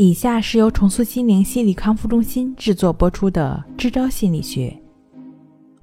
[0.00, 4.68] 以下是由重塑心灵心理康复中心制作播出的《支招心理学》，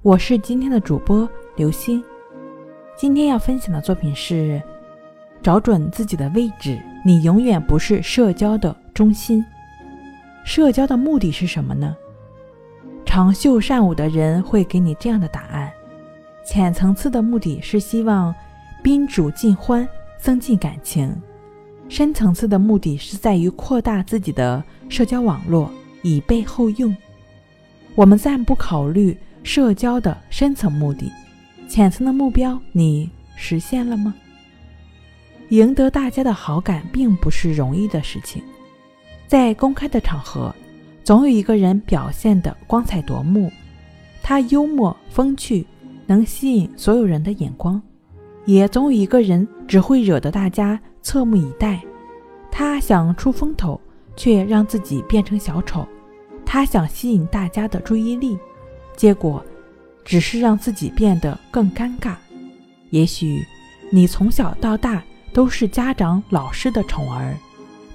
[0.00, 2.02] 我是今天的主播刘欣。
[2.96, 4.58] 今天要分享的作品是：
[5.42, 9.44] 找准自己的位置，你永远不是社交的中心。
[10.46, 11.94] 社交的目的是什么呢？
[13.04, 15.70] 长袖善舞的人会给你这样的答案：
[16.42, 18.34] 浅层次的目的是希望
[18.82, 19.86] 宾主尽欢，
[20.18, 21.14] 增进感情。
[21.88, 25.70] 深层次的目的是在于扩大自己的社交网络，
[26.02, 26.94] 以备后用。
[27.94, 31.10] 我们暂不考虑社交的深层目的，
[31.68, 34.14] 浅层的目标你实现了吗？
[35.50, 38.42] 赢得大家的好感并不是容易的事情。
[39.28, 40.54] 在公开的场合，
[41.04, 43.50] 总有一个人表现得光彩夺目，
[44.22, 45.64] 他幽默风趣，
[46.04, 47.80] 能吸引所有人的眼光；
[48.46, 50.80] 也总有一个人只会惹得大家。
[51.02, 51.80] 侧目以待，
[52.50, 53.80] 他想出风头，
[54.16, 55.86] 却让自己变成小丑；
[56.44, 58.36] 他想吸引大家的注意力，
[58.96, 59.40] 结果
[60.04, 62.16] 只是让自己变得更尴尬。
[62.90, 63.40] 也许
[63.92, 65.00] 你从小到大
[65.32, 67.36] 都是家长、老师的宠儿，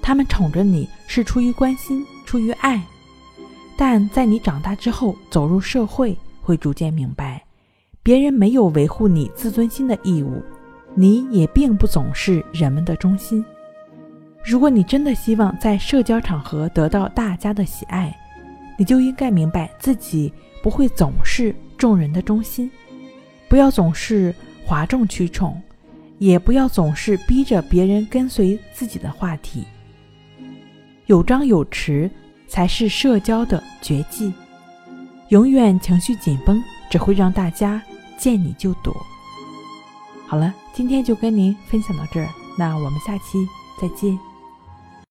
[0.00, 2.82] 他们宠着你是出于关心、出于爱，
[3.76, 7.31] 但在你长大之后走入社会，会逐渐明白，
[8.02, 10.42] 别人没有维护你自尊心的义务。
[10.94, 13.42] 你也并不总是人们的中心。
[14.44, 18.14] 如果你真的希望在社交场合得到大家的喜爱，
[18.76, 20.30] 你就应该明白自己
[20.62, 22.70] 不会总是众人的中心。
[23.48, 24.34] 不要总是
[24.66, 25.62] 哗众取宠，
[26.18, 29.64] 也不要总是逼着别人跟随自己的话题。
[31.06, 32.10] 有张有弛
[32.46, 34.30] 才是社交的绝技。
[35.28, 37.82] 永远情绪紧绷，只会让大家
[38.22, 38.94] 见你就躲。
[40.28, 43.48] 好了，今天就跟您分享到这儿，那我们下期
[43.80, 44.16] 再见。